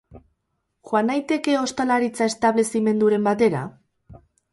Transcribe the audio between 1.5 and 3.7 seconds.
ostalaritza-establezimenduren batera?